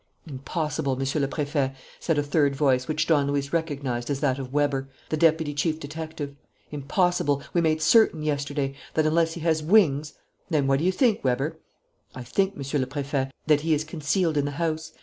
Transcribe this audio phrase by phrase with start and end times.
[0.25, 4.51] "Impossible, Monsieur le Préfet," said a third voice, which Don Luis recognized as that of
[4.51, 6.35] Weber, the deputy chief detective.
[6.71, 7.43] "Impossible.
[7.53, 10.13] We made certain yesterday, that unless he has wings"
[10.49, 11.59] "Then what do you think, Weber?"
[12.15, 14.91] "I think, Monsieur le Préfet, that he is concealed in the house.